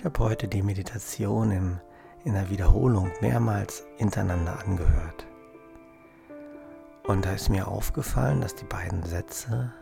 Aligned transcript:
Ich 0.00 0.06
habe 0.06 0.18
heute 0.20 0.48
die 0.48 0.62
Meditation 0.62 1.50
in, 1.50 1.80
in 2.24 2.32
der 2.32 2.48
Wiederholung 2.48 3.10
mehrmals 3.20 3.84
hintereinander 3.98 4.58
angehört. 4.64 5.26
Und 7.06 7.26
da 7.26 7.34
ist 7.34 7.50
mir 7.50 7.68
aufgefallen, 7.68 8.40
dass 8.40 8.54
die 8.54 8.64
beiden 8.64 9.02
Sätze, 9.02 9.74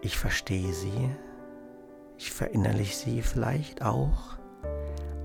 ich 0.00 0.18
verstehe 0.18 0.72
sie, 0.72 1.14
ich 2.18 2.32
verinnerliche 2.32 2.96
sie 2.96 3.22
vielleicht 3.22 3.82
auch, 3.82 4.36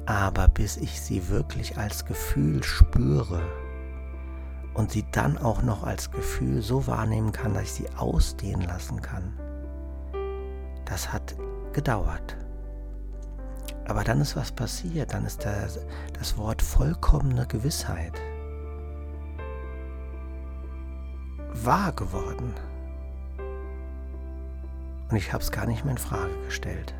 aber 0.05 0.47
bis 0.47 0.77
ich 0.77 1.01
sie 1.01 1.29
wirklich 1.29 1.79
als 1.79 2.05
Gefühl 2.05 2.61
spüre 2.61 3.41
und 4.75 4.91
sie 4.91 5.05
dann 5.11 5.39
auch 5.39 5.63
noch 5.63 5.81
als 5.81 6.11
Gefühl 6.11 6.61
so 6.61 6.85
wahrnehmen 6.85 7.31
kann, 7.31 7.55
dass 7.55 7.63
ich 7.63 7.71
sie 7.71 7.89
ausdehnen 7.97 8.67
lassen 8.67 9.01
kann, 9.01 9.33
das 10.85 11.11
hat 11.11 11.35
gedauert. 11.73 12.37
Aber 13.89 14.03
dann 14.03 14.21
ist 14.21 14.35
was 14.35 14.51
passiert, 14.51 15.13
dann 15.13 15.25
ist 15.25 15.43
der, 15.43 15.67
das 16.13 16.37
Wort 16.37 16.61
vollkommene 16.61 17.47
Gewissheit 17.47 18.13
wahr 21.53 21.91
geworden. 21.93 22.53
Und 25.09 25.17
ich 25.17 25.33
habe 25.33 25.43
es 25.43 25.51
gar 25.51 25.65
nicht 25.65 25.83
mehr 25.83 25.93
in 25.93 25.97
Frage 25.97 26.37
gestellt. 26.45 26.93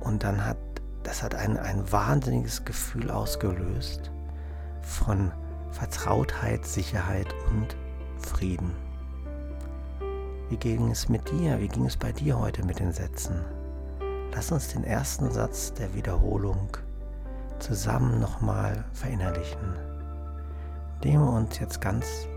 Und 0.00 0.24
dann 0.24 0.44
hat 0.44 0.56
das 1.02 1.22
hat 1.22 1.34
ein, 1.34 1.58
ein 1.58 1.92
wahnsinniges 1.92 2.64
Gefühl 2.64 3.10
ausgelöst 3.10 4.10
von 4.80 5.30
Vertrautheit, 5.72 6.64
Sicherheit 6.64 7.28
und 7.50 7.76
Frieden. 8.18 8.72
Wie 10.48 10.56
ging 10.56 10.90
es 10.90 11.08
mit 11.10 11.30
dir? 11.30 11.60
Wie 11.60 11.68
ging 11.68 11.84
es 11.84 11.98
bei 11.98 12.12
dir 12.12 12.38
heute 12.38 12.64
mit 12.64 12.80
den 12.80 12.92
Sätzen? 12.92 13.44
Lass 14.36 14.52
uns 14.52 14.68
den 14.68 14.84
ersten 14.84 15.30
Satz 15.30 15.72
der 15.72 15.94
Wiederholung 15.94 16.68
zusammen 17.58 18.20
nochmal 18.20 18.84
verinnerlichen, 18.92 19.74
indem 20.96 21.22
wir 21.22 21.32
uns 21.32 21.58
jetzt 21.58 21.80
ganz 21.80 22.28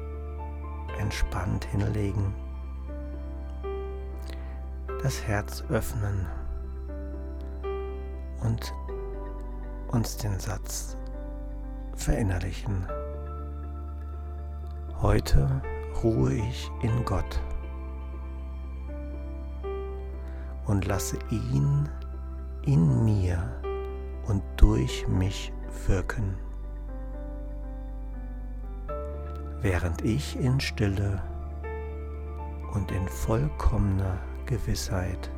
entspannt 0.97 1.65
hinlegen, 1.65 2.33
das 5.03 5.21
Herz 5.27 5.61
öffnen 5.69 6.25
und 8.43 8.73
uns 9.91 10.15
den 10.15 10.39
Satz 10.39 10.95
verinnerlichen. 11.97 12.87
Heute 15.01 15.61
ruhe 16.01 16.31
ich 16.31 16.71
in 16.81 17.03
Gott. 17.03 17.41
Und 20.69 20.85
lasse 20.85 21.17
ihn 21.31 21.89
in 22.61 23.03
mir 23.03 23.43
und 24.27 24.43
durch 24.55 25.07
mich 25.07 25.51
wirken. 25.87 26.35
Während 29.61 30.03
ich 30.03 30.39
in 30.39 30.59
Stille 30.59 31.23
und 32.75 32.91
in 32.91 33.07
vollkommener 33.07 34.19
Gewissheit 34.45 35.31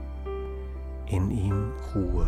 in 1.08 1.32
ihm 1.32 1.72
ruhe. 1.95 2.28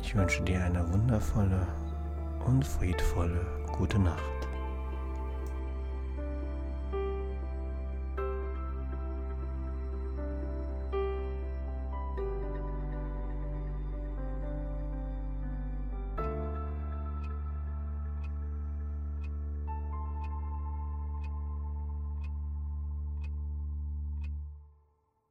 Ich 0.00 0.14
wünsche 0.14 0.44
dir 0.44 0.64
eine 0.64 0.90
wundervolle 0.92 1.66
und 2.46 2.64
friedvolle 2.64 3.44
gute 3.76 3.98
Nacht. 3.98 4.37